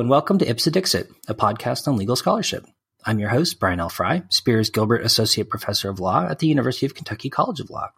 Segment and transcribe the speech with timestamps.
[0.00, 2.66] And welcome to Ipse Dixit, a podcast on legal scholarship.
[3.04, 3.88] I'm your host, Brian L.
[3.88, 7.90] Frye, Spears Gilbert Associate Professor of Law at the University of Kentucky College of Law.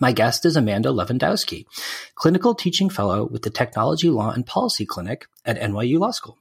[0.00, 1.66] My guest is Amanda Levendowski,
[2.16, 6.36] Clinical Teaching Fellow with the Technology Law and Policy Clinic at NYU Law School.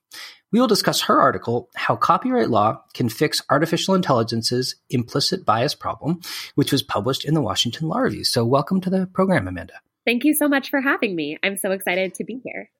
[0.51, 6.19] We will discuss her article, How Copyright Law Can Fix Artificial Intelligence's Implicit Bias Problem,
[6.55, 8.23] which was published in the Washington Law Review.
[8.23, 9.75] So, welcome to the program, Amanda.
[10.03, 11.37] Thank you so much for having me.
[11.43, 12.71] I'm so excited to be here.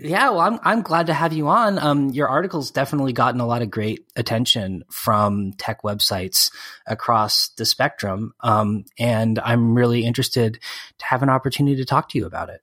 [0.00, 1.78] Yeah, well, I'm I'm glad to have you on.
[1.78, 6.52] Um, your article's definitely gotten a lot of great attention from tech websites
[6.86, 10.60] across the spectrum, um, and I'm really interested
[10.98, 12.60] to have an opportunity to talk to you about it.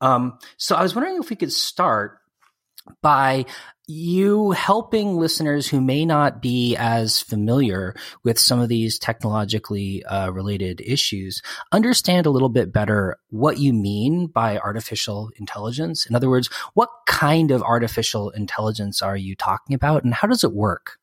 [0.00, 2.18] Um, so I was wondering if we could start
[3.02, 3.46] by
[3.86, 10.30] you helping listeners who may not be as familiar with some of these technologically uh,
[10.30, 16.04] related issues understand a little bit better what you mean by artificial intelligence.
[16.06, 20.42] In other words, what kind of artificial intelligence are you talking about and how does
[20.42, 20.98] it work?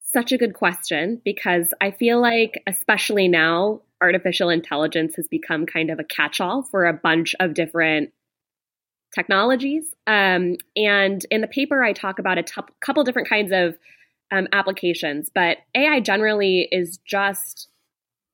[0.00, 5.90] Such a good question because I feel like, especially now, artificial intelligence has become kind
[5.90, 8.10] of a catch all for a bunch of different
[9.14, 9.94] technologies.
[10.06, 13.78] Um, and in the paper, I talk about a t- couple different kinds of
[14.30, 17.68] um, applications, but AI generally is just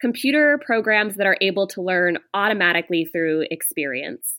[0.00, 4.38] computer programs that are able to learn automatically through experience.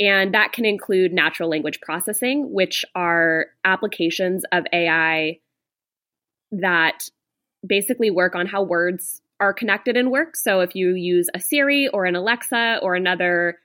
[0.00, 5.38] And that can include natural language processing, which are applications of AI
[6.52, 7.08] that
[7.66, 10.36] basically work on how words are connected and work.
[10.36, 13.58] So if you use a Siri or an Alexa or another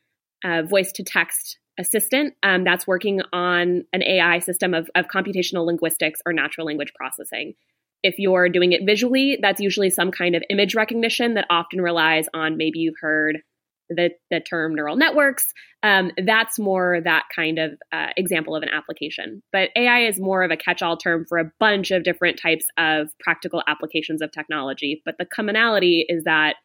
[0.44, 5.66] uh, voice to text assistant um, that's working on an AI system of, of computational
[5.66, 7.54] linguistics or natural language processing.
[8.04, 12.28] If you're doing it visually, that's usually some kind of image recognition that often relies
[12.34, 13.40] on maybe you've heard
[13.90, 15.54] the, the term neural networks.
[15.84, 19.42] Um, that's more that kind of uh, example of an application.
[19.52, 22.66] But AI is more of a catch all term for a bunch of different types
[22.78, 25.02] of practical applications of technology.
[25.06, 26.56] But the commonality is that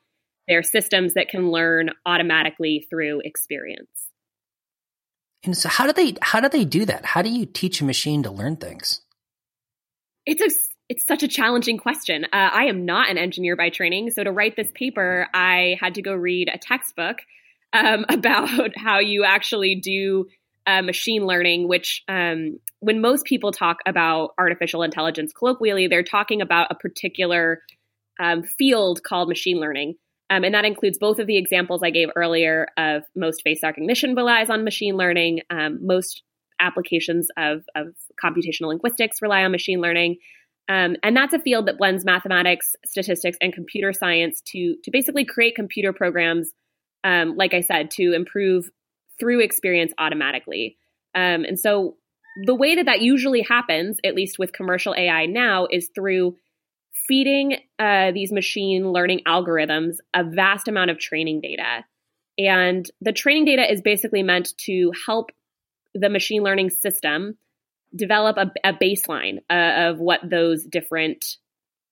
[0.47, 4.08] they're systems that can learn automatically through experience.
[5.45, 7.05] And so how do they how do they do that?
[7.05, 9.01] How do you teach a machine to learn things?
[10.27, 10.51] It's a
[10.89, 12.25] it's such a challenging question.
[12.25, 15.95] Uh, I am not an engineer by training, so to write this paper, I had
[15.95, 17.19] to go read a textbook
[17.73, 20.27] um, about how you actually do
[20.67, 21.69] uh, machine learning.
[21.69, 27.63] Which, um, when most people talk about artificial intelligence colloquially, they're talking about a particular
[28.19, 29.95] um, field called machine learning.
[30.31, 34.15] Um, and that includes both of the examples I gave earlier of most face recognition
[34.15, 35.41] relies on machine learning.
[35.51, 36.23] Um, most
[36.61, 40.17] applications of, of, computational linguistics rely on machine learning.
[40.69, 45.25] Um, and that's a field that blends mathematics, statistics, and computer science to, to basically
[45.25, 46.51] create computer programs,
[47.05, 48.71] um, like I said, to improve
[49.21, 50.77] through experience automatically.
[51.15, 51.97] Um, and so
[52.45, 56.37] the way that that usually happens, at least with commercial AI now, is through
[57.09, 61.85] feeding uh, these machine learning algorithms a vast amount of training data.
[62.37, 65.31] And the training data is basically meant to help
[65.95, 67.37] the machine learning system
[67.97, 71.25] develop a, a baseline uh, of what those different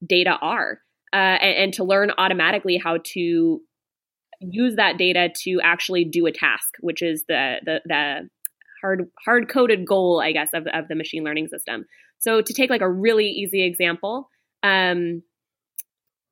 [0.06, 0.80] data are
[1.12, 3.60] uh, and, and, to learn automatically how to
[4.40, 8.28] use that data to actually do a task, which is the, the, the
[8.82, 11.86] hard hard coded goal, I guess, of, of the machine learning system.
[12.18, 14.28] So to take like a really easy example,
[14.66, 15.22] um,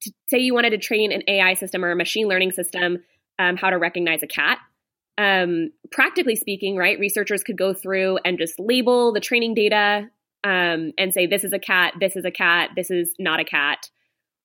[0.02, 2.98] to say you wanted to train an AI system or a machine learning system
[3.38, 4.58] um, how to recognize a cat.
[5.16, 10.08] Um, practically speaking, right, researchers could go through and just label the training data
[10.42, 13.44] um, and say, this is a cat, this is a cat, this is not a
[13.44, 13.88] cat.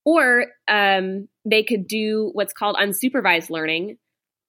[0.05, 3.97] Or um, they could do what's called unsupervised learning,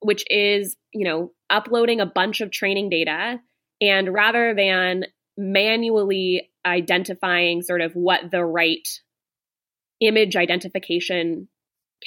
[0.01, 3.41] which is, you know, uploading a bunch of training data.
[3.81, 8.87] And rather than manually identifying sort of what the right
[10.01, 11.49] image identification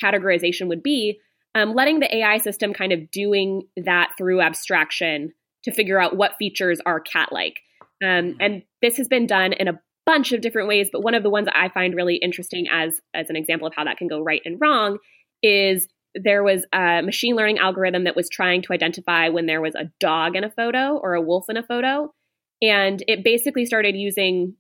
[0.02, 1.20] categorization would be,
[1.56, 5.32] um, letting the AI system kind of doing that through abstraction
[5.64, 7.60] to figure out what features are cat like.
[8.04, 8.38] Um, mm-hmm.
[8.42, 11.30] and this has been done in a bunch of different ways, but one of the
[11.30, 14.42] ones I find really interesting as, as an example of how that can go right
[14.44, 14.98] and wrong
[15.42, 19.76] is there was a machine learning algorithm that was trying to identify when there was
[19.76, 22.14] a dog in a photo or a wolf in a photo.
[22.62, 24.56] And it basically started using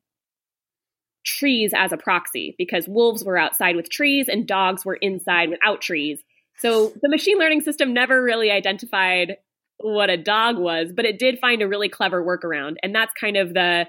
[1.24, 5.81] trees as a proxy because wolves were outside with trees and dogs were inside without
[5.81, 6.20] trees.
[6.58, 9.38] So the machine learning system never really identified
[9.78, 12.75] what a dog was, but it did find a really clever workaround.
[12.84, 13.88] And that's kind of the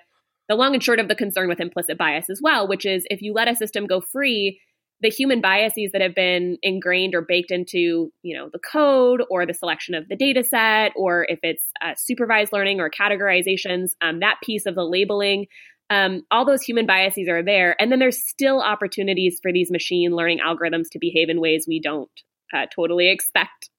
[0.48, 3.22] the long and short of the concern with implicit bias as well, which is if
[3.22, 4.60] you let a system go free,
[5.00, 9.44] the human biases that have been ingrained or baked into you know the code or
[9.46, 14.20] the selection of the data set or if it's uh, supervised learning or categorizations um,
[14.20, 15.46] that piece of the labeling
[15.90, 20.14] um, all those human biases are there and then there's still opportunities for these machine
[20.14, 22.10] learning algorithms to behave in ways we don't
[22.54, 23.70] uh, totally expect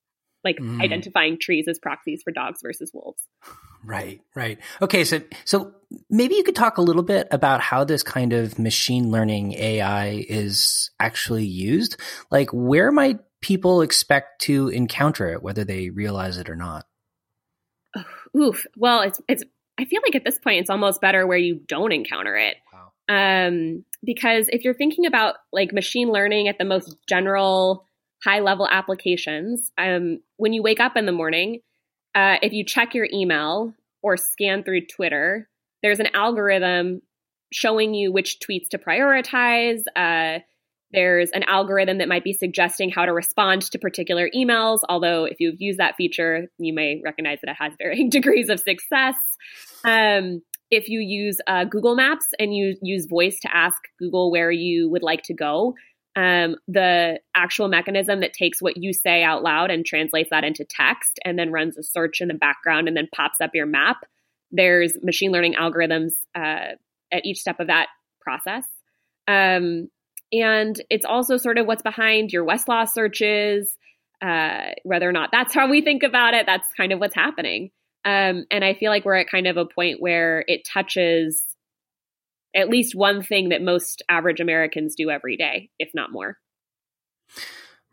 [0.44, 0.82] like mm.
[0.82, 3.24] identifying trees as proxies for dogs versus wolves
[3.86, 4.58] Right, right.
[4.82, 5.74] Okay, so so
[6.10, 10.26] maybe you could talk a little bit about how this kind of machine learning AI
[10.28, 11.98] is actually used.
[12.32, 16.88] Like where might people expect to encounter it whether they realize it or not?
[18.36, 18.66] Oof.
[18.76, 19.44] Well, it's it's
[19.80, 22.56] I feel like at this point it's almost better where you don't encounter it.
[22.74, 22.92] Wow.
[23.08, 27.86] Um because if you're thinking about like machine learning at the most general
[28.24, 31.62] high level applications, um when you wake up in the morning,
[32.16, 35.50] uh, if you check your email or scan through Twitter,
[35.84, 37.02] there's an algorithm
[37.52, 39.84] showing you which tweets to prioritize.
[39.96, 40.40] Uh,
[40.96, 45.38] there's an algorithm that might be suggesting how to respond to particular emails, although if
[45.40, 49.16] you've used that feature, you may recognize that it has varying degrees of success.
[49.84, 54.50] Um, if you use uh, Google Maps and you use voice to ask Google where
[54.50, 55.76] you would like to go,
[56.16, 60.66] um, the actual mechanism that takes what you say out loud and translates that into
[60.68, 63.98] text and then runs a search in the background and then pops up your map.
[64.52, 66.76] There's machine learning algorithms uh,
[67.12, 67.88] at each step of that
[68.22, 68.66] process.
[69.28, 69.90] Um,
[70.32, 73.68] and it's also sort of what's behind your Westlaw searches,
[74.22, 77.72] uh, whether or not that's how we think about it, that's kind of what's happening.
[78.04, 81.44] Um, and I feel like we're at kind of a point where it touches
[82.56, 86.38] at least one thing that most average Americans do every day, if not more.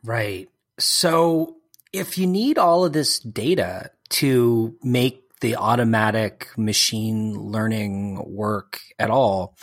[0.05, 0.49] Right.
[0.79, 1.57] So
[1.93, 9.11] if you need all of this data to make the automatic machine learning work at
[9.11, 9.55] all,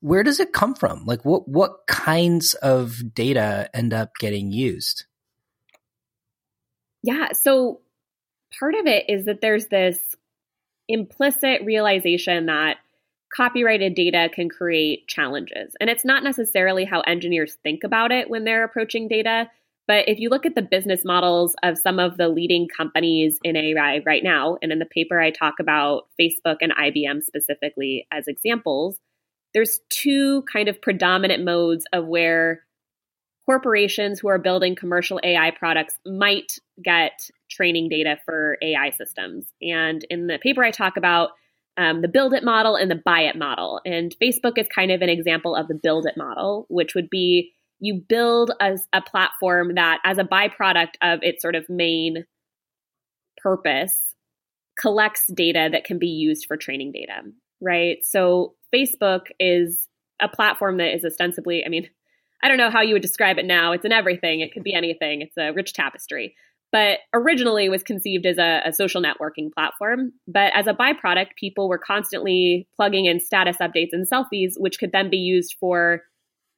[0.00, 1.04] where does it come from?
[1.04, 5.04] Like what what kinds of data end up getting used?
[7.02, 7.80] Yeah, so
[8.58, 9.98] part of it is that there's this
[10.88, 12.76] implicit realization that
[13.34, 15.74] copyrighted data can create challenges.
[15.80, 19.50] And it's not necessarily how engineers think about it when they're approaching data.
[19.86, 23.56] But if you look at the business models of some of the leading companies in
[23.56, 28.26] AI right now, and in the paper I talk about Facebook and IBM specifically as
[28.26, 28.98] examples,
[29.54, 32.62] there's two kind of predominant modes of where
[33.46, 39.46] corporations who are building commercial AI products might get training data for AI systems.
[39.62, 41.30] And in the paper I talk about,
[41.78, 43.80] um, the build it model and the buy it model.
[43.84, 47.52] And Facebook is kind of an example of the build it model, which would be
[47.78, 52.24] you build a, a platform that, as a byproduct of its sort of main
[53.38, 54.14] purpose,
[54.78, 57.22] collects data that can be used for training data,
[57.60, 57.98] right?
[58.02, 59.88] So Facebook is
[60.20, 61.88] a platform that is ostensibly, I mean,
[62.42, 63.72] I don't know how you would describe it now.
[63.72, 64.40] It's an everything.
[64.40, 65.22] It could be anything.
[65.22, 66.34] It's a rich tapestry
[66.72, 70.12] but originally was conceived as a, a, social networking platform.
[70.26, 74.92] But as a byproduct, people were constantly plugging in status updates and selfies, which could
[74.92, 76.02] then be used for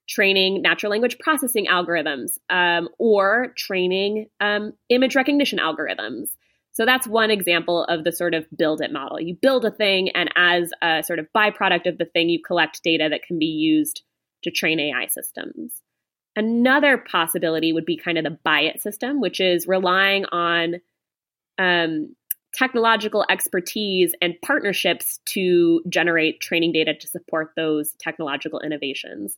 [0.08, 6.28] training natural language processing algorithms um, or training um, image recognition algorithms.
[6.72, 9.20] So that's one example of the sort of build it model.
[9.20, 12.82] You build a thing, and as a sort of byproduct of the thing, you collect
[12.82, 14.03] data that can be used
[14.44, 15.82] to train AI systems.
[16.36, 20.77] Another possibility would be kind of the buy it system, which is relying on
[21.58, 22.15] um,
[22.55, 29.36] technological expertise and partnerships to generate training data to support those technological innovations.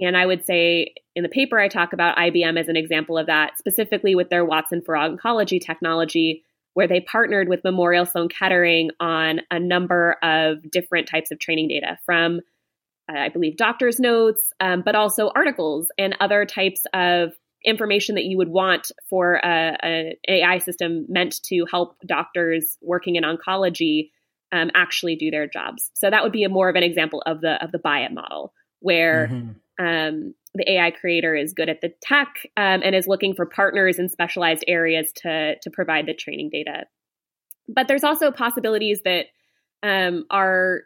[0.00, 3.26] And I would say in the paper, I talk about IBM as an example of
[3.26, 6.42] that, specifically with their Watson for Oncology technology,
[6.74, 11.68] where they partnered with Memorial Sloan Kettering on a number of different types of training
[11.68, 12.40] data from
[13.16, 17.32] I believe, doctor's notes, um, but also articles and other types of
[17.64, 23.24] information that you would want for an AI system meant to help doctors working in
[23.24, 24.10] oncology
[24.52, 25.90] um, actually do their jobs.
[25.94, 28.12] So that would be a more of an example of the of the buy it
[28.12, 29.50] model, where mm-hmm.
[29.80, 33.98] Um, the AI creator is good at the tech um, and is looking for partners
[33.98, 36.84] in specialized areas to to provide the training data.
[37.68, 39.26] But there's also possibilities that
[39.82, 40.82] um, are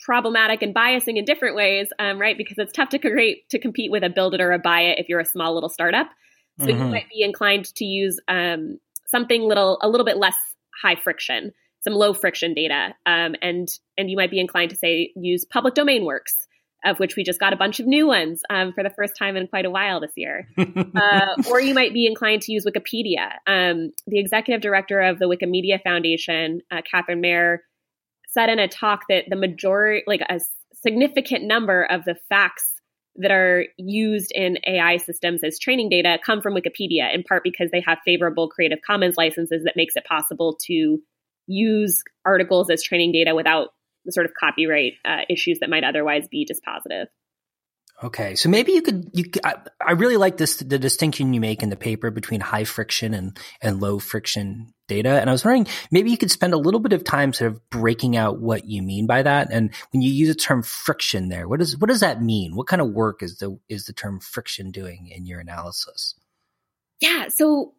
[0.00, 2.36] problematic and biasing in different ways, um, right?
[2.36, 4.98] Because it's tough to create to compete with a build it or a buy it
[4.98, 6.08] if you're a small little startup.
[6.60, 6.82] So mm-hmm.
[6.82, 10.36] you might be inclined to use um, something little a little bit less
[10.80, 15.12] high friction, some low friction data, um, and and you might be inclined to say
[15.16, 16.46] use public domain works,
[16.84, 19.36] of which we just got a bunch of new ones um, for the first time
[19.36, 20.48] in quite a while this year.
[20.58, 23.32] uh, or you might be inclined to use Wikipedia.
[23.46, 27.62] Um, the executive director of the Wikimedia Foundation, uh, Katherine Maher
[28.28, 30.40] said in a talk that the majority, like a
[30.74, 32.72] significant number of the facts
[33.16, 37.70] that are used in AI systems as training data come from Wikipedia, in part because
[37.70, 40.98] they have favorable Creative Commons licenses that makes it possible to
[41.46, 43.70] use articles as training data without
[44.04, 47.06] the sort of copyright uh, issues that might otherwise be dispositive.
[48.04, 51.62] Okay, so maybe you could you I, I, really like this the distinction you make
[51.62, 55.68] in the paper between high friction and and low friction data and I was wondering
[55.92, 58.82] maybe you could spend a little bit of time sort of breaking out what you
[58.82, 62.00] mean by that and when you use the term friction there what does what does
[62.00, 65.38] that mean what kind of work is the is the term friction doing in your
[65.38, 66.16] analysis
[67.00, 67.74] Yeah, so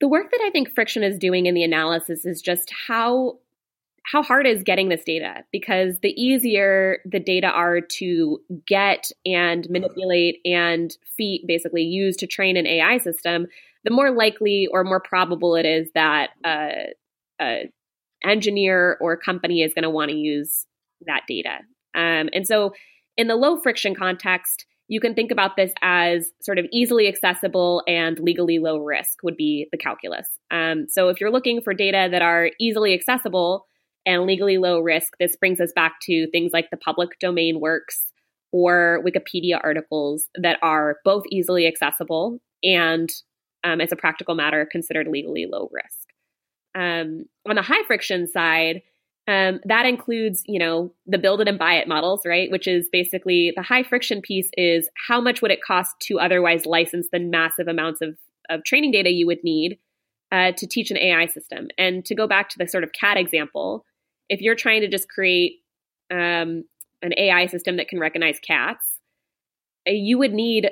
[0.00, 3.38] the work that I think friction is doing in the analysis is just how
[4.10, 5.44] how hard is getting this data?
[5.52, 12.26] Because the easier the data are to get and manipulate and feed, basically use to
[12.26, 13.46] train an AI system,
[13.84, 16.94] the more likely or more probable it is that a,
[17.40, 17.70] a
[18.24, 20.66] engineer or company is going to want to use
[21.06, 21.58] that data.
[21.94, 22.72] Um, and so,
[23.18, 27.82] in the low friction context, you can think about this as sort of easily accessible
[27.86, 30.26] and legally low risk would be the calculus.
[30.50, 33.67] Um, so if you're looking for data that are easily accessible,
[34.06, 38.04] and legally low risk, this brings us back to things like the public domain works
[38.52, 43.10] or Wikipedia articles that are both easily accessible and,
[43.64, 46.08] um, as a practical matter, considered legally low risk.
[46.74, 48.82] Um, on the high friction side,
[49.26, 52.50] um, that includes, you know, the build it and buy it models, right?
[52.50, 56.64] Which is basically the high friction piece is how much would it cost to otherwise
[56.64, 58.16] license the massive amounts of,
[58.48, 59.78] of training data you would need
[60.30, 61.68] uh, to teach an AI system.
[61.78, 63.84] And to go back to the sort of cat example,
[64.28, 65.60] if you're trying to just create
[66.10, 66.64] um,
[67.02, 68.84] an AI system that can recognize cats,
[69.88, 70.70] uh, you would need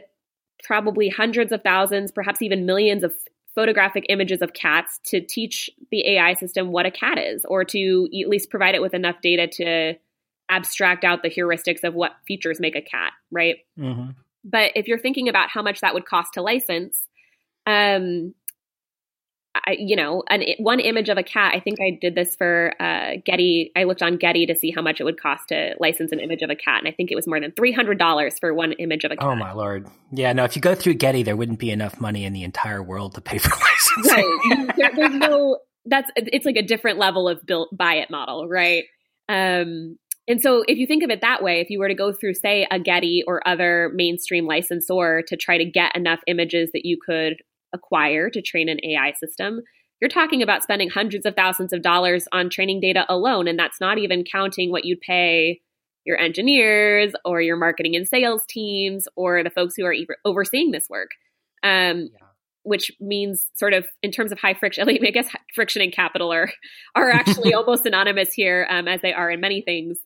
[0.65, 3.15] probably hundreds of thousands, perhaps even millions of
[3.55, 8.09] photographic images of cats to teach the AI system what a cat is, or to
[8.21, 9.95] at least provide it with enough data to
[10.49, 13.57] abstract out the heuristics of what features make a cat, right?
[13.79, 14.11] Mm-hmm.
[14.45, 17.09] But if you're thinking about how much that would cost to license,
[17.67, 18.35] um,
[19.67, 21.55] I, you know, an, one image of a cat.
[21.55, 23.73] I think I did this for uh, Getty.
[23.77, 26.43] I looked on Getty to see how much it would cost to license an image
[26.43, 28.73] of a cat, and I think it was more than three hundred dollars for one
[28.73, 29.27] image of a cat.
[29.27, 29.89] Oh my lord!
[30.13, 30.45] Yeah, no.
[30.45, 33.21] If you go through Getty, there wouldn't be enough money in the entire world to
[33.21, 33.51] pay for
[33.97, 34.39] licensing.
[34.51, 34.77] Right.
[34.77, 35.59] there, there's no.
[35.85, 38.85] That's it's like a different level of built buy it model, right?
[39.29, 39.99] Um,
[40.29, 42.35] and so, if you think of it that way, if you were to go through,
[42.35, 46.99] say, a Getty or other mainstream licensor to try to get enough images that you
[47.05, 47.37] could
[47.77, 49.61] acquire to train an AI system,
[50.01, 53.49] you're talking about spending hundreds of thousands of dollars on training data alone.
[53.49, 55.61] And that's not even counting what you'd pay
[56.05, 60.89] your engineers or your marketing and sales teams or the folks who are overseeing this
[60.89, 61.11] work.
[61.63, 62.27] Um, yeah.
[62.63, 66.51] Which means, sort of, in terms of high friction, I guess friction and capital are
[66.97, 69.99] are actually almost synonymous here, um, as they are in many things.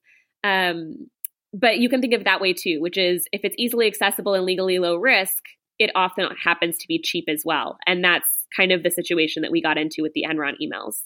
[0.45, 1.09] Um,
[1.53, 4.35] but you can think of it that way too, which is if it's easily accessible
[4.35, 5.43] and legally low risk,
[5.81, 7.79] it often happens to be cheap as well.
[7.87, 10.97] And that's kind of the situation that we got into with the Enron emails.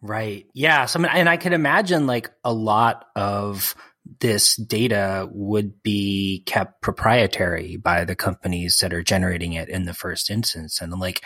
[0.00, 0.46] Right.
[0.54, 0.86] Yeah.
[0.86, 3.74] So, and I can imagine like a lot of
[4.20, 9.94] this data would be kept proprietary by the companies that are generating it in the
[9.94, 10.80] first instance.
[10.80, 11.22] And like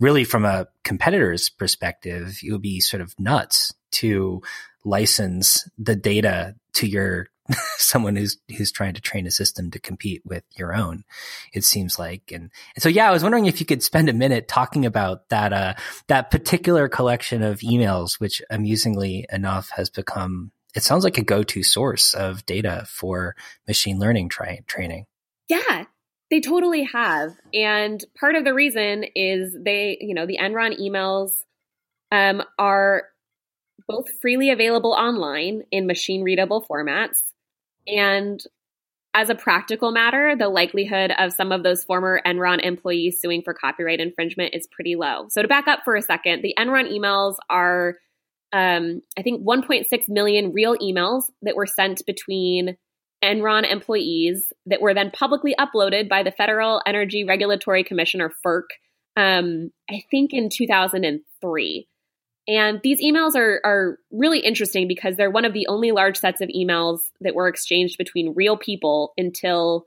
[0.00, 4.42] really from a competitor's perspective, it would be sort of nuts to
[4.84, 7.28] license the data to your
[7.76, 11.04] someone who's who's trying to train a system to compete with your own
[11.52, 12.32] it seems like.
[12.32, 15.28] And, and so yeah i was wondering if you could spend a minute talking about
[15.28, 15.74] that uh
[16.08, 21.62] that particular collection of emails which amusingly enough has become it sounds like a go-to
[21.62, 23.36] source of data for
[23.68, 25.06] machine learning tra- training.
[25.48, 25.84] Yeah
[26.30, 27.36] they totally have.
[27.52, 31.30] And part of the reason is they you know the enron emails
[32.10, 33.04] um, are
[33.86, 37.18] both freely available online in machine readable formats
[37.86, 38.44] and
[39.14, 43.54] as a practical matter, the likelihood of some of those former Enron employees suing for
[43.54, 45.26] copyright infringement is pretty low.
[45.30, 47.96] So, to back up for a second, the Enron emails are,
[48.52, 52.76] um, I think, 1.6 million real emails that were sent between
[53.22, 58.64] Enron employees that were then publicly uploaded by the Federal Energy Regulatory Commission, or FERC,
[59.16, 61.88] um, I think in 2003.
[62.46, 66.40] And these emails are, are really interesting because they're one of the only large sets
[66.40, 69.86] of emails that were exchanged between real people until,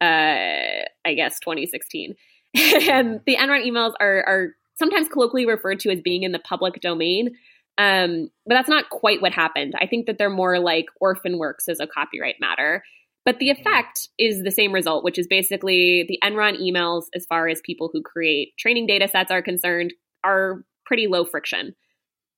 [0.00, 2.14] uh, I guess, 2016.
[2.54, 6.80] and the Enron emails are, are sometimes colloquially referred to as being in the public
[6.80, 7.36] domain.
[7.78, 9.74] Um, but that's not quite what happened.
[9.80, 12.84] I think that they're more like orphan works as a copyright matter.
[13.24, 17.48] But the effect is the same result, which is basically the Enron emails, as far
[17.48, 21.74] as people who create training data sets are concerned, are pretty low friction.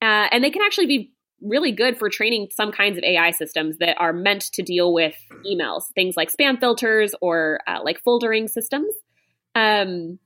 [0.03, 1.13] Uh, and they can actually be
[1.43, 5.15] really good for training some kinds of AI systems that are meant to deal with
[5.47, 8.95] emails, things like spam filters or uh, like foldering systems.
[9.55, 10.19] Um,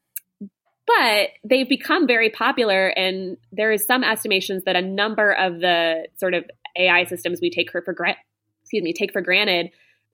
[0.87, 6.09] but they've become very popular, and there is some estimations that a number of the
[6.17, 6.45] sort of
[6.77, 7.95] AI systems we take for, for
[8.63, 9.71] excuse me take for granted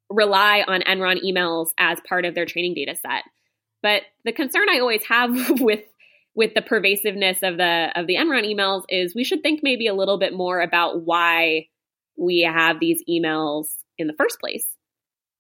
[0.09, 3.25] rely on Enron emails as part of their training data set.
[3.83, 5.83] But the concern I always have with
[6.37, 9.95] with the pervasiveness of the of the Enron emails is we should think maybe a
[9.95, 11.67] little bit more about why
[12.17, 13.67] we have these emails
[13.99, 14.67] in the first place.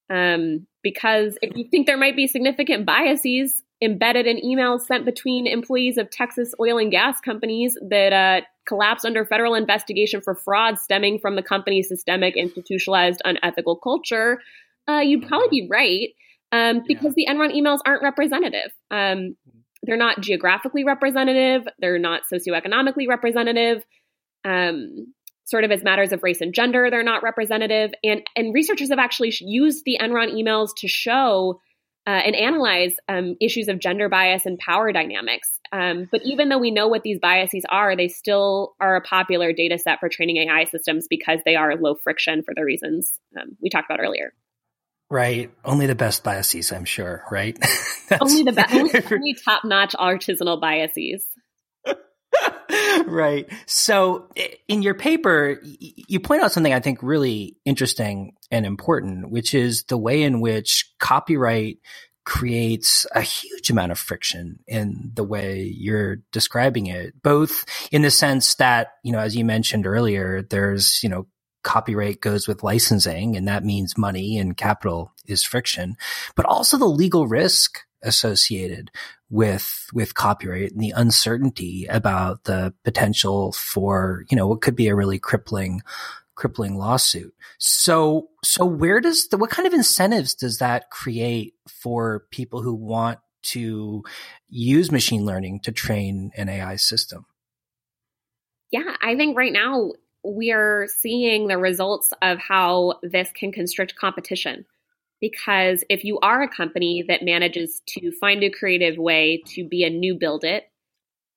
[0.08, 5.46] Um, because if you think there might be significant biases embedded in emails sent between
[5.46, 10.78] employees of Texas oil and gas companies that uh, collapse under federal investigation for fraud
[10.78, 14.40] stemming from the company's systemic, institutionalized, unethical culture,
[14.88, 16.08] uh, you'd probably be right
[16.52, 17.34] um, because yeah.
[17.34, 18.72] the Enron emails aren't representative.
[18.90, 19.36] Um,
[19.86, 21.66] they're not geographically representative.
[21.78, 23.84] They're not socioeconomically representative.
[24.44, 25.14] Um,
[25.44, 27.92] sort of as matters of race and gender, they're not representative.
[28.04, 31.60] And and researchers have actually used the Enron emails to show
[32.06, 35.58] uh, and analyze um, issues of gender bias and power dynamics.
[35.72, 39.52] Um, but even though we know what these biases are, they still are a popular
[39.52, 43.56] data set for training AI systems because they are low friction for the reasons um,
[43.60, 44.32] we talked about earlier.
[45.08, 45.52] Right.
[45.64, 47.56] Only the best biases, I'm sure, right?
[48.20, 51.24] only the best, only, only top notch artisanal biases.
[53.06, 53.48] right.
[53.66, 54.28] So
[54.66, 59.84] in your paper, you point out something I think really interesting and important, which is
[59.84, 61.78] the way in which copyright
[62.24, 68.10] creates a huge amount of friction in the way you're describing it, both in the
[68.10, 71.28] sense that, you know, as you mentioned earlier, there's, you know,
[71.66, 75.96] copyright goes with licensing and that means money and capital is friction,
[76.36, 78.90] but also the legal risk associated
[79.28, 84.86] with with copyright and the uncertainty about the potential for you know what could be
[84.86, 85.82] a really crippling
[86.36, 87.34] crippling lawsuit.
[87.58, 92.74] So so where does the what kind of incentives does that create for people who
[92.74, 94.04] want to
[94.48, 97.26] use machine learning to train an AI system?
[98.70, 99.92] Yeah, I think right now
[100.26, 104.64] we are seeing the results of how this can constrict competition.
[105.20, 109.84] Because if you are a company that manages to find a creative way to be
[109.84, 110.64] a new build it,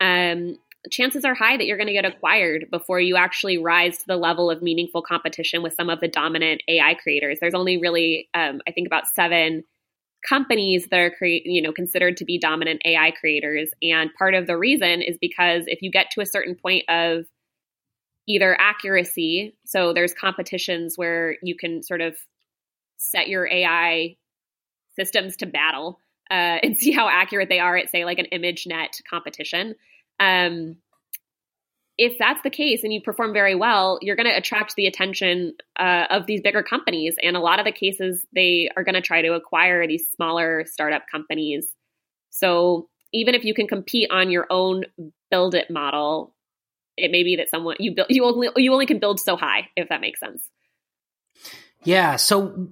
[0.02, 0.58] um,
[0.91, 4.17] chances are high that you're going to get acquired before you actually rise to the
[4.17, 7.38] level of meaningful competition with some of the dominant AI creators.
[7.39, 9.63] There's only really, um, I think, about seven
[10.28, 14.47] companies that are create, you know, considered to be dominant AI creators, and part of
[14.47, 17.25] the reason is because if you get to a certain point of
[18.30, 19.58] either accuracy.
[19.65, 22.15] So there's competitions where you can sort of
[22.98, 24.15] set your AI
[24.96, 29.02] systems to battle uh, and see how accurate they are at, say, like an ImageNet
[29.10, 29.76] competition.
[30.20, 30.78] Um,
[31.98, 35.54] if that's the case and you perform very well, you're going to attract the attention
[35.78, 37.15] uh, of these bigger companies.
[37.22, 40.63] And a lot of the cases, they are going to try to acquire these smaller
[40.65, 41.68] startup companies.
[42.30, 44.86] So even if you can compete on your own
[45.30, 46.34] build it model,
[47.00, 49.70] it may be that someone you build you only you only can build so high
[49.76, 50.48] if that makes sense.
[51.84, 52.18] Yeah.
[52.18, 52.70] So,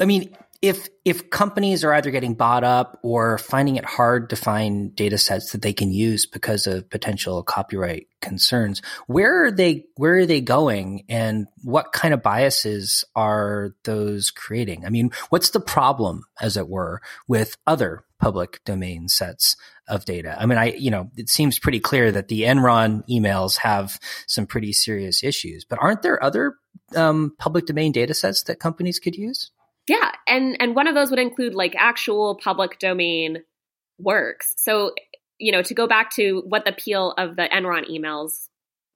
[0.00, 4.36] I mean, if if companies are either getting bought up or finding it hard to
[4.36, 9.84] find data sets that they can use because of potential copyright concerns, where are they
[9.96, 14.84] where are they going and what kind of biases are those creating?
[14.84, 19.56] I mean, what's the problem as it were with other public domain sets
[19.88, 20.36] of data.
[20.38, 24.46] I mean, I, you know, it seems pretty clear that the Enron emails have some
[24.46, 26.54] pretty serious issues, but aren't there other
[26.94, 29.50] um, public domain data sets that companies could use?
[29.88, 30.10] Yeah.
[30.26, 33.38] And, and one of those would include like actual public domain
[33.98, 34.54] works.
[34.56, 34.92] So,
[35.38, 38.48] you know, to go back to what the appeal of the Enron emails,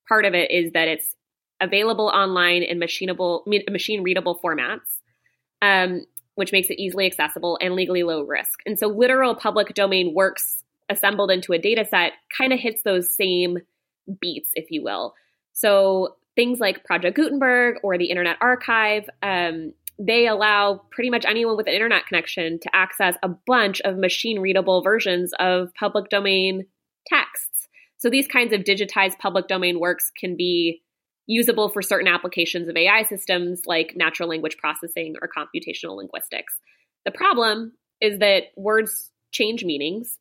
[0.09, 1.15] part of it is that it's
[1.61, 4.81] available online in machinable, machine readable formats.
[5.63, 6.07] Um,
[6.41, 8.61] which makes it easily accessible and legally low risk.
[8.65, 13.15] And so literal public domain works assembled into a data set kind of hits those
[13.15, 13.59] same
[14.21, 15.15] beats, if you will.
[15.53, 21.59] So things like Project Gutenberg or the Internet Archive, um, they allow pretty much anyone
[21.59, 26.65] with an internet connection to access a bunch of machine readable versions of public domain
[27.07, 27.69] texts.
[27.99, 30.81] So these kinds of digitized public domain works can be
[31.27, 36.55] usable for certain applications of AI systems like natural language processing or computational linguistics.
[37.05, 40.19] The problem is that words change meanings.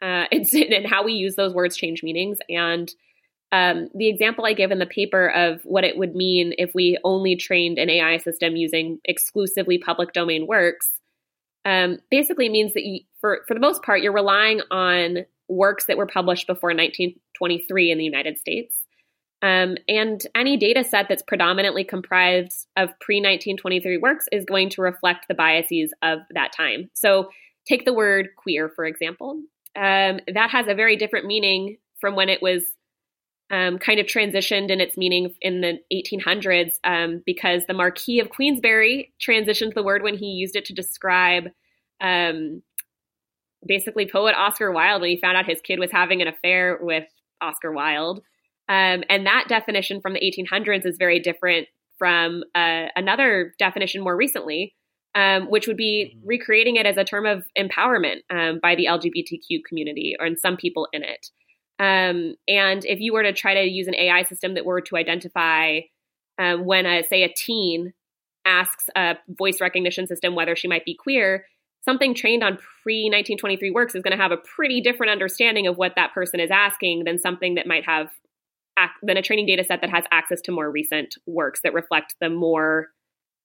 [0.00, 2.38] Uh, it's and how we use those words change meanings.
[2.48, 2.90] And
[3.50, 6.98] um, the example I give in the paper of what it would mean if we
[7.02, 10.98] only trained an AI system using exclusively public domain works
[11.64, 15.96] um, basically means that you, for for the most part, you're relying on works that
[15.96, 18.78] were published before 1923 in the United States.
[19.40, 24.82] Um, and any data set that's predominantly comprised of pre 1923 works is going to
[24.82, 26.90] reflect the biases of that time.
[26.94, 27.30] So,
[27.66, 29.42] take the word queer, for example.
[29.76, 32.64] Um, that has a very different meaning from when it was
[33.50, 38.28] um, kind of transitioned in its meaning in the 1800s um, because the Marquis of
[38.30, 41.48] Queensberry transitioned the word when he used it to describe
[42.00, 42.62] um,
[43.66, 47.04] basically poet Oscar Wilde when he found out his kid was having an affair with
[47.40, 48.20] Oscar Wilde.
[48.68, 54.16] Um, and that definition from the 1800s is very different from uh, another definition more
[54.16, 54.74] recently,
[55.14, 56.28] um, which would be mm-hmm.
[56.28, 60.56] recreating it as a term of empowerment um, by the LGBTQ community or in some
[60.56, 61.30] people in it.
[61.78, 64.96] Um, and if you were to try to use an AI system that were to
[64.96, 65.80] identify
[66.38, 67.92] um, when, a, say, a teen
[68.44, 71.44] asks a voice recognition system whether she might be queer,
[71.84, 75.76] something trained on pre 1923 works is going to have a pretty different understanding of
[75.76, 78.08] what that person is asking than something that might have
[79.02, 82.30] than a training data set that has access to more recent works that reflect the
[82.30, 82.88] more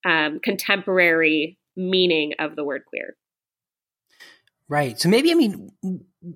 [0.06, 3.16] um, contemporary meaning of the word queer.
[4.70, 5.00] Right.
[5.00, 5.72] So maybe, I mean,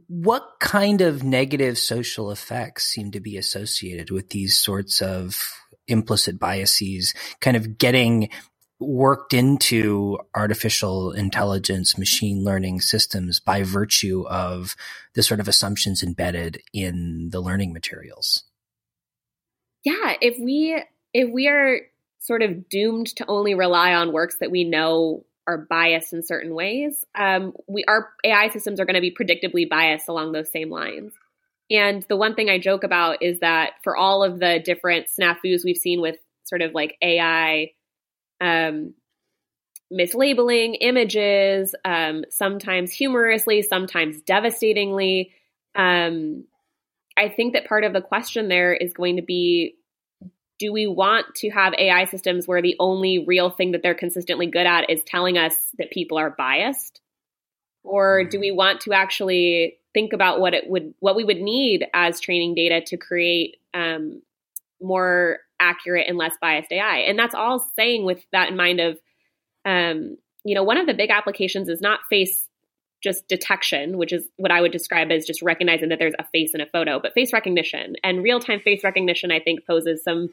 [0.08, 5.42] what kind of negative social effects seem to be associated with these sorts of
[5.88, 8.30] implicit biases kind of getting
[8.80, 14.76] worked into artificial intelligence, machine learning systems by virtue of
[15.16, 18.44] the sort of assumptions embedded in the learning materials?
[19.84, 21.80] Yeah, if we if we are
[22.20, 26.54] sort of doomed to only rely on works that we know are biased in certain
[26.54, 30.70] ways, um, we our AI systems are going to be predictably biased along those same
[30.70, 31.14] lines.
[31.70, 35.64] And the one thing I joke about is that for all of the different snafus
[35.64, 37.72] we've seen with sort of like AI
[38.40, 38.94] um,
[39.92, 45.32] mislabeling images, um, sometimes humorously, sometimes devastatingly.
[45.76, 46.46] Um,
[47.18, 49.76] I think that part of the question there is going to be
[50.60, 54.48] do we want to have AI systems where the only real thing that they're consistently
[54.48, 57.02] good at is telling us that people are biased?
[57.84, 61.86] Or do we want to actually think about what it would what we would need
[61.94, 64.22] as training data to create um,
[64.82, 66.98] more accurate and less biased AI?
[67.08, 69.00] And that's all saying with that in mind of
[69.64, 72.48] um, you know, one of the big applications is not face
[73.04, 76.52] just detection, which is what I would describe as just recognizing that there's a face
[76.54, 77.96] in a photo, but face recognition.
[78.04, 80.30] And real time face recognition, I think, poses some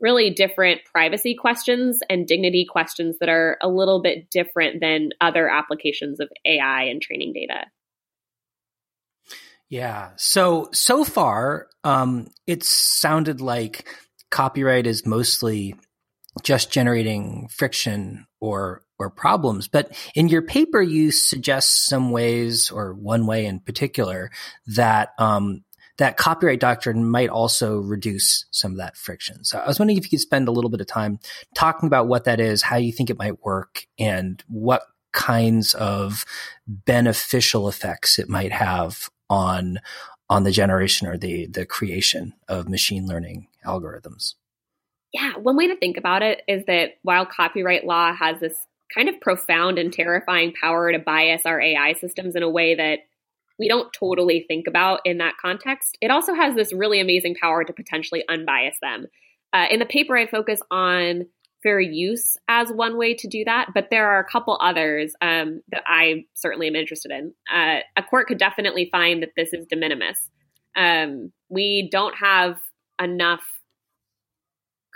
[0.00, 5.48] really different privacy questions and dignity questions that are a little bit different than other
[5.48, 7.66] applications of AI and training data.
[9.68, 10.10] Yeah.
[10.16, 13.88] So, so far, um, it's sounded like
[14.30, 15.74] copyright is mostly
[16.42, 19.68] just generating friction or or problems.
[19.68, 24.30] But in your paper, you suggest some ways, or one way in particular,
[24.68, 25.64] that um,
[25.98, 29.44] that copyright doctrine might also reduce some of that friction.
[29.44, 31.18] So I was wondering if you could spend a little bit of time
[31.54, 34.82] talking about what that is, how you think it might work, and what
[35.12, 36.24] kinds of
[36.66, 39.80] beneficial effects it might have on
[40.28, 44.34] on the generation or the the creation of machine learning algorithms.
[45.12, 49.08] Yeah, one way to think about it is that while copyright law has this kind
[49.08, 53.00] of profound and terrifying power to bias our AI systems in a way that
[53.58, 55.96] we don't totally think about in that context.
[56.00, 59.06] It also has this really amazing power to potentially unbias them.
[59.52, 61.26] Uh, in the paper, I focus on
[61.62, 65.62] fair use as one way to do that, but there are a couple others um,
[65.70, 67.32] that I certainly am interested in.
[67.52, 70.30] Uh, a court could definitely find that this is de minimis.
[70.76, 72.58] Um, we don't have
[73.02, 73.42] enough.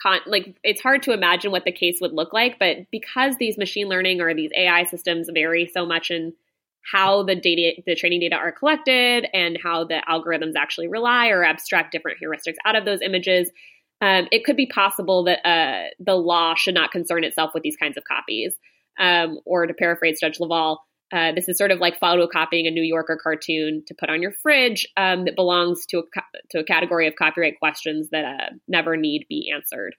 [0.01, 3.59] Con- like it's hard to imagine what the case would look like, but because these
[3.59, 6.33] machine learning or these AI systems vary so much in
[6.91, 11.45] how the data the training data are collected and how the algorithms actually rely or
[11.45, 13.51] abstract different heuristics out of those images
[14.03, 17.77] um, it could be possible that uh, the law should not concern itself with these
[17.77, 18.55] kinds of copies
[18.99, 20.81] um, or to paraphrase judge Leval
[21.13, 24.31] uh, this is sort of like photocopying a New Yorker cartoon to put on your
[24.31, 26.03] fridge um, that belongs to a,
[26.51, 29.95] to a category of copyright questions that uh, never need be answered.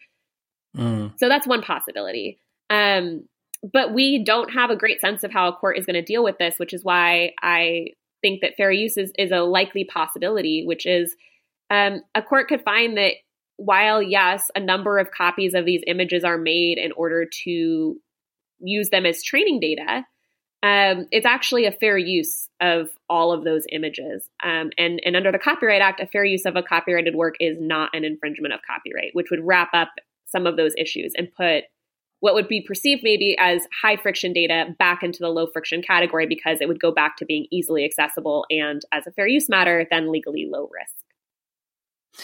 [0.77, 1.13] Mm.
[1.19, 2.39] So that's one possibility.
[2.69, 3.27] Um,
[3.63, 6.23] but we don't have a great sense of how a court is going to deal
[6.23, 7.87] with this, which is why I
[8.21, 11.15] think that fair use is, is a likely possibility, which is
[11.69, 13.13] um, a court could find that
[13.57, 17.95] while, yes, a number of copies of these images are made in order to
[18.59, 20.03] use them as training data,
[20.63, 24.27] um, it's actually a fair use of all of those images.
[24.43, 27.57] Um, and, and under the Copyright Act, a fair use of a copyrighted work is
[27.59, 29.89] not an infringement of copyright, which would wrap up
[30.27, 31.63] some of those issues and put
[32.21, 36.27] what would be perceived maybe as high friction data back into the low friction category
[36.27, 39.85] because it would go back to being easily accessible and as a fair use matter,
[39.91, 42.23] then legally low risk.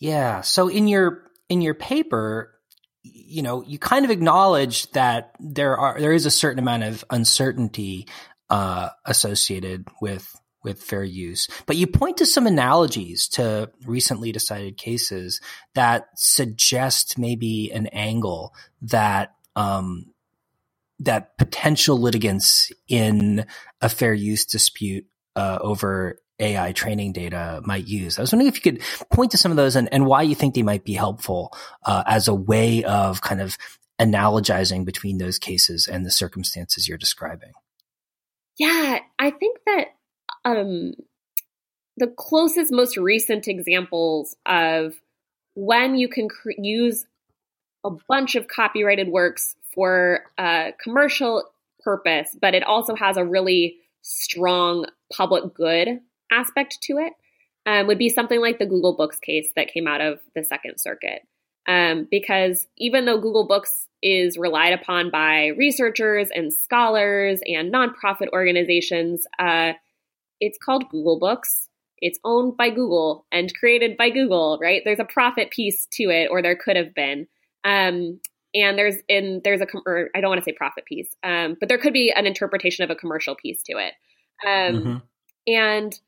[0.00, 0.40] Yeah.
[0.40, 2.54] So in your in your paper,
[3.02, 7.04] you know, you kind of acknowledge that there are there is a certain amount of
[7.10, 8.08] uncertainty
[8.48, 14.76] uh, associated with with fair use, but you point to some analogies to recently decided
[14.76, 15.40] cases
[15.74, 20.06] that suggest maybe an angle that um,
[21.00, 23.46] that potential litigants in
[23.80, 28.18] a fair use dispute uh, over AI training data might use.
[28.18, 30.34] I was wondering if you could point to some of those and, and why you
[30.34, 33.56] think they might be helpful uh, as a way of kind of
[34.00, 37.52] analogizing between those cases and the circumstances you're describing.
[38.58, 39.86] Yeah, I think that
[40.44, 40.94] um,
[41.96, 44.94] the closest, most recent examples of
[45.54, 47.06] when you can cr- use
[47.84, 51.44] a bunch of copyrighted works for a commercial
[51.80, 56.00] purpose, but it also has a really strong public good
[56.32, 57.12] aspect to it
[57.66, 60.78] um, would be something like the Google Books case that came out of the Second
[60.78, 61.26] Circuit.
[61.66, 68.28] Um, because even though Google Books is relied upon by researchers and scholars and nonprofit
[68.32, 69.72] organizations, uh,
[70.44, 71.68] it's called Google Books.
[71.98, 74.82] It's owned by Google and created by Google, right?
[74.84, 77.26] There's a profit piece to it, or there could have been.
[77.64, 78.20] Um,
[78.54, 81.68] and there's in there's a or I don't want to say profit piece, um, but
[81.68, 83.94] there could be an interpretation of a commercial piece to it.
[84.46, 84.96] Um, mm-hmm.
[85.46, 85.98] And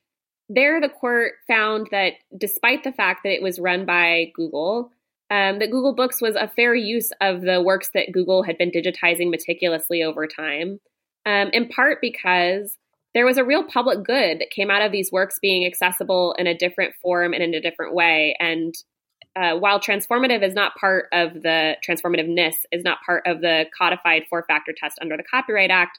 [0.48, 4.92] there, the court found that despite the fact that it was run by Google,
[5.30, 8.70] um, that Google Books was a fair use of the works that Google had been
[8.70, 10.78] digitizing meticulously over time,
[11.24, 12.76] um, in part because
[13.16, 16.46] there was a real public good that came out of these works being accessible in
[16.46, 18.36] a different form and in a different way.
[18.38, 18.74] And
[19.34, 24.24] uh, while transformative is not part of the transformativeness is not part of the codified
[24.28, 25.98] four factor test under the Copyright Act,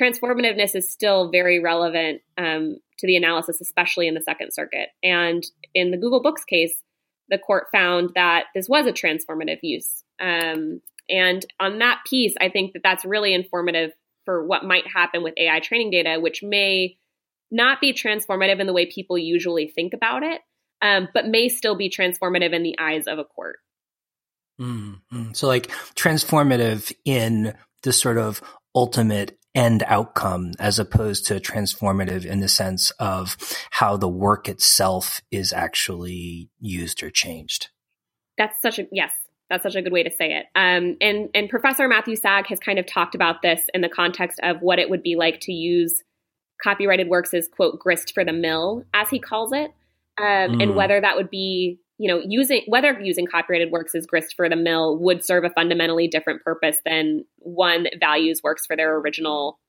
[0.00, 4.90] transformativeness is still very relevant um, to the analysis, especially in the Second Circuit.
[5.02, 5.44] And
[5.74, 6.74] in the Google Books case,
[7.28, 10.04] the court found that this was a transformative use.
[10.20, 13.90] Um, and on that piece, I think that that's really informative
[14.24, 16.96] for what might happen with AI training data, which may
[17.50, 20.40] not be transformative in the way people usually think about it,
[20.80, 23.56] um, but may still be transformative in the eyes of a court.
[24.60, 25.32] Mm-hmm.
[25.32, 28.42] So, like transformative in the sort of
[28.74, 33.36] ultimate end outcome as opposed to transformative in the sense of
[33.70, 37.68] how the work itself is actually used or changed.
[38.38, 39.12] That's such a yes,
[39.52, 40.46] that's such a good way to say it.
[40.54, 44.40] Um, and and Professor Matthew Sag has kind of talked about this in the context
[44.42, 46.02] of what it would be like to use
[46.62, 49.72] copyrighted works as quote grist for the mill, as he calls it,
[50.18, 50.62] um, mm.
[50.62, 54.48] and whether that would be you know, using whether using copyrighted works as grist for
[54.48, 58.96] the mill would serve a fundamentally different purpose than one that values works for their
[58.96, 59.60] original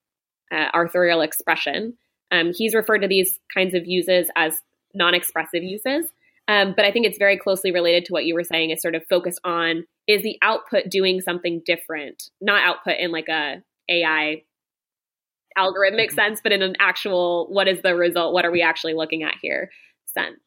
[0.51, 1.95] uh, authorial expression.
[2.31, 4.59] Um, he's referred to these kinds of uses as
[4.95, 6.07] non-expressive uses,
[6.47, 8.71] um, but I think it's very closely related to what you were saying.
[8.71, 13.29] Is sort of focused on is the output doing something different, not output in like
[13.29, 14.43] a AI
[15.57, 16.15] algorithmic mm-hmm.
[16.15, 18.33] sense, but in an actual what is the result?
[18.33, 19.69] What are we actually looking at here?
[20.05, 20.39] Sense.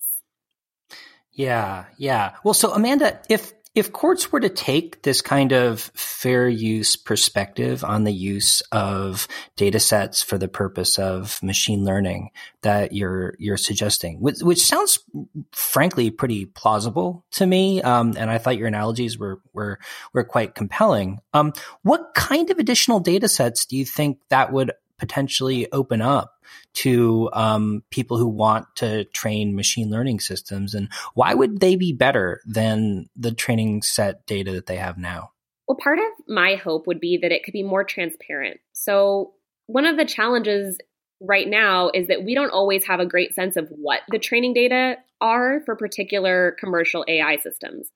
[1.32, 2.34] Yeah, yeah.
[2.44, 7.84] Well, so Amanda, if if courts were to take this kind of fair use perspective
[7.84, 12.30] on the use of data sets for the purpose of machine learning
[12.62, 14.98] that you're you're suggesting, which, which sounds
[15.52, 19.78] frankly pretty plausible to me, um, and I thought your analogies were were
[20.14, 21.20] were quite compelling.
[21.34, 26.32] Um, what kind of additional data sets do you think that would potentially open up
[26.74, 30.74] to um, people who want to train machine learning systems?
[30.74, 35.30] And why would they be better than the training set data that they have now?
[35.68, 38.60] Well, part of my hope would be that it could be more transparent.
[38.72, 39.32] So,
[39.66, 40.78] one of the challenges
[41.20, 44.54] right now is that we don't always have a great sense of what the training
[44.54, 47.88] data are for particular commercial AI systems.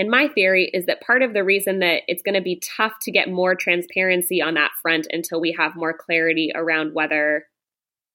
[0.00, 2.94] And my theory is that part of the reason that it's going to be tough
[3.02, 7.44] to get more transparency on that front until we have more clarity around whether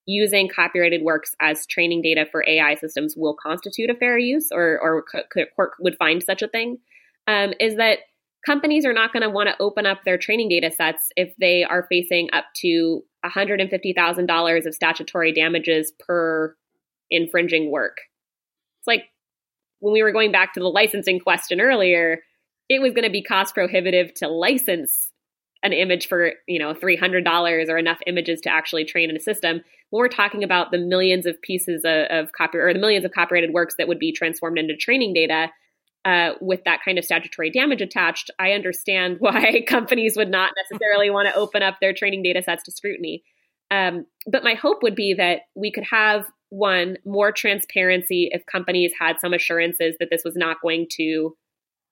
[0.08, 4.80] using copyrighted works as training data for AI systems will constitute a fair use or,
[4.82, 5.04] or
[5.56, 6.80] court would find such a thing
[7.28, 8.00] um, is that
[8.44, 11.64] companies are not going to want to open up their training data sets if they
[11.64, 16.56] are facing up to $150,000 of statutory damages per
[17.12, 17.98] infringing work.
[18.80, 19.04] It's like
[19.86, 22.24] when we were going back to the licensing question earlier,
[22.70, 25.12] it was going to be cost prohibitive to license
[25.62, 29.62] an image for, you know, $300 or enough images to actually train in a system.
[29.92, 33.12] When we're talking about the millions of pieces of, of copy or the millions of
[33.12, 35.52] copyrighted works that would be transformed into training data,
[36.04, 41.12] uh, with that kind of statutory damage attached, I understand why companies would not necessarily
[41.12, 43.24] want to open up their training data sets to scrutiny.
[43.70, 48.92] Um, but my hope would be that we could have one, more transparency if companies
[49.00, 51.36] had some assurances that this was not going to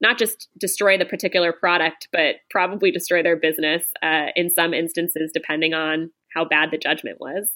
[0.01, 5.31] not just destroy the particular product, but probably destroy their business uh, in some instances,
[5.33, 7.47] depending on how bad the judgment was.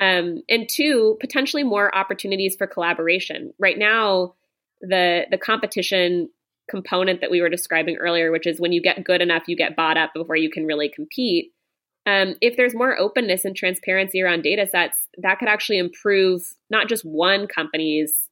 [0.00, 3.52] Um, and two, potentially more opportunities for collaboration.
[3.58, 4.34] Right now,
[4.80, 6.28] the the competition
[6.68, 9.76] component that we were describing earlier, which is when you get good enough, you get
[9.76, 11.52] bought up before you can really compete.
[12.04, 16.88] Um, if there's more openness and transparency around data sets, that could actually improve not
[16.88, 18.28] just one company's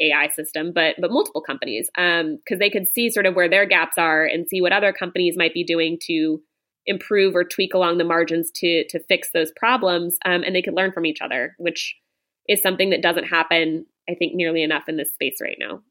[0.00, 3.66] AI system, but but multiple companies, because um, they could see sort of where their
[3.66, 6.40] gaps are and see what other companies might be doing to
[6.86, 10.74] improve or tweak along the margins to to fix those problems, um, and they could
[10.74, 11.96] learn from each other, which
[12.48, 15.82] is something that doesn't happen, I think, nearly enough in this space right now.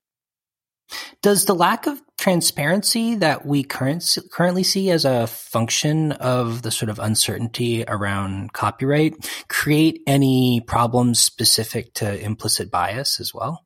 [1.21, 6.71] Does the lack of transparency that we current, currently see as a function of the
[6.71, 9.15] sort of uncertainty around copyright
[9.47, 13.65] create any problems specific to implicit bias as well?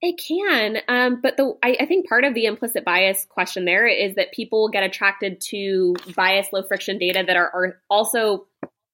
[0.00, 3.84] It can, um, but the I, I, think part of the implicit bias question there
[3.84, 8.46] is that people get attracted to bias, low friction data that are, are also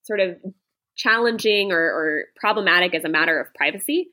[0.05, 0.39] sort of
[0.97, 4.09] challenging or, or problematic as a matter of privacy.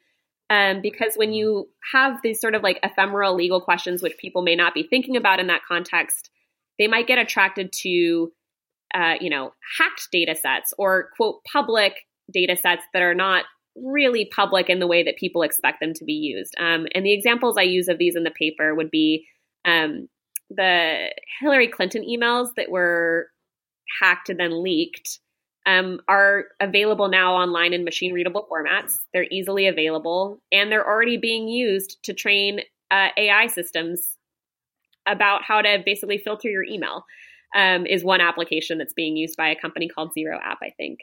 [0.52, 4.56] Um, because when you have these sort of like ephemeral legal questions, which people may
[4.56, 6.30] not be thinking about in that context,
[6.78, 8.34] they might get attracted to,
[8.94, 11.94] uh, you know, hacked data sets or quote public
[12.32, 13.46] data sets that are not
[13.78, 16.54] really public in the way that people expect them to be used.
[16.60, 19.26] Um, and the examples I use of these in the paper would be
[19.64, 20.10] um,
[20.50, 23.28] the Hillary Clinton emails that were
[24.02, 25.21] hacked and then leaked
[25.65, 28.97] um, are available now online in machine readable formats.
[29.13, 34.17] They're easily available and they're already being used to train uh, AI systems
[35.08, 37.06] about how to basically filter your email.
[37.54, 41.00] Um, is one application that's being used by a company called Zero App, I think.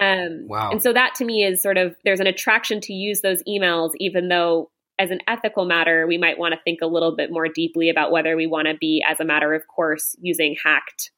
[0.00, 0.70] Um, wow.
[0.70, 3.90] And so that to me is sort of there's an attraction to use those emails,
[3.96, 7.48] even though as an ethical matter, we might want to think a little bit more
[7.48, 11.10] deeply about whether we want to be, as a matter of course, using hacked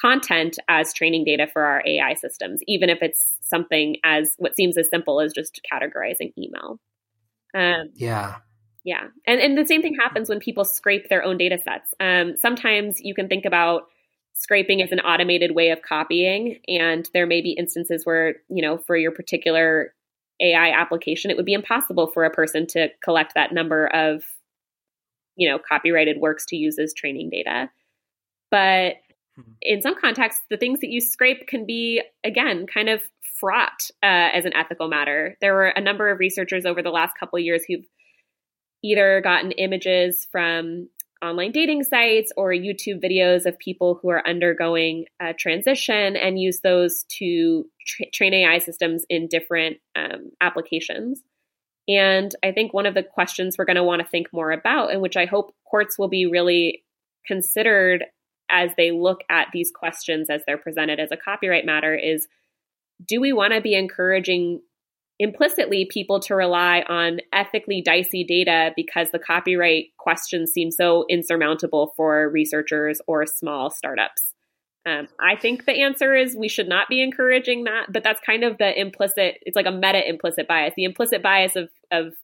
[0.00, 4.76] content as training data for our AI systems, even if it's something as what seems
[4.76, 6.78] as simple as just categorizing email.
[7.54, 8.36] Um, yeah.
[8.84, 9.08] Yeah.
[9.26, 11.94] And, and the same thing happens when people scrape their own data sets.
[12.00, 13.82] Um, sometimes you can think about
[14.34, 18.78] scraping as an automated way of copying, and there may be instances where, you know,
[18.78, 19.94] for your particular
[20.40, 24.24] AI application, it would be impossible for a person to collect that number of,
[25.36, 27.70] you know, copyrighted works to use as training data.
[28.50, 28.96] But
[29.38, 29.52] Mm-hmm.
[29.62, 33.00] in some contexts, the things that you scrape can be, again, kind of
[33.40, 35.36] fraught uh, as an ethical matter.
[35.40, 37.86] There were a number of researchers over the last couple of years who've
[38.84, 40.88] either gotten images from
[41.22, 46.60] online dating sites or YouTube videos of people who are undergoing a transition and use
[46.60, 51.22] those to tra- train AI systems in different um, applications.
[51.88, 54.92] And I think one of the questions we're going to want to think more about,
[54.92, 56.84] and which I hope courts will be really
[57.26, 58.04] considered
[58.52, 62.28] as they look at these questions as they're presented as a copyright matter is
[63.08, 64.60] do we want to be encouraging
[65.18, 71.92] implicitly people to rely on ethically dicey data because the copyright questions seem so insurmountable
[71.96, 74.34] for researchers or small startups?
[74.84, 78.42] Um, I think the answer is we should not be encouraging that, but that's kind
[78.42, 80.74] of the implicit, it's like a meta implicit bias.
[80.76, 82.14] The implicit bias of, of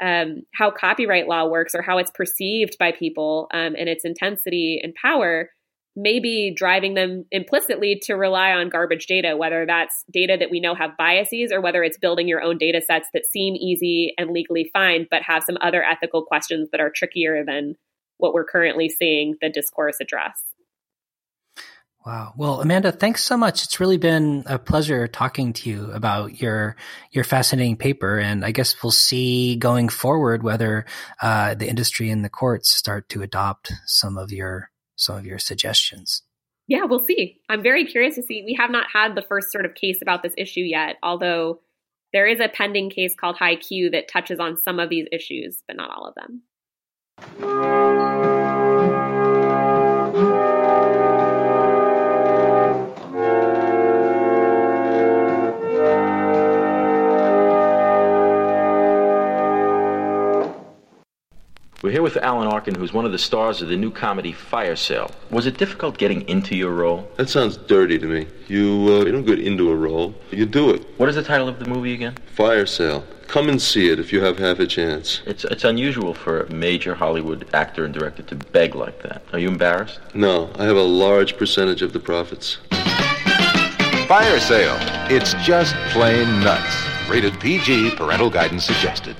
[0.00, 4.80] um, how copyright law works or how it's perceived by people um, and its intensity
[4.82, 5.50] and power
[5.96, 10.60] may be driving them implicitly to rely on garbage data, whether that's data that we
[10.60, 14.30] know have biases or whether it's building your own data sets that seem easy and
[14.30, 17.74] legally fine, but have some other ethical questions that are trickier than
[18.18, 20.40] what we're currently seeing the discourse address.
[22.08, 22.32] Wow.
[22.38, 23.64] Well, Amanda, thanks so much.
[23.64, 26.74] It's really been a pleasure talking to you about your
[27.10, 30.86] your fascinating paper, and I guess we'll see going forward whether
[31.20, 35.38] uh, the industry and the courts start to adopt some of your some of your
[35.38, 36.22] suggestions.
[36.66, 37.42] Yeah, we'll see.
[37.50, 38.42] I'm very curious to see.
[38.42, 41.60] We have not had the first sort of case about this issue yet, although
[42.14, 45.76] there is a pending case called hiQ that touches on some of these issues, but
[45.76, 46.42] not all of them.
[61.80, 64.74] We're here with Alan Arkin, who's one of the stars of the new comedy Fire
[64.74, 65.12] Sale.
[65.30, 67.08] Was it difficult getting into your role?
[67.18, 68.26] That sounds dirty to me.
[68.48, 70.84] You, uh, you don't get into a role, you do it.
[70.96, 72.16] What is the title of the movie again?
[72.34, 73.04] Fire Sale.
[73.28, 75.22] Come and see it if you have half a chance.
[75.24, 79.22] It's, it's unusual for a major Hollywood actor and director to beg like that.
[79.32, 80.00] Are you embarrassed?
[80.14, 82.56] No, I have a large percentage of the profits.
[84.08, 84.78] Fire Sale.
[85.14, 86.74] It's just plain nuts.
[87.08, 89.14] Rated PG, parental guidance suggested.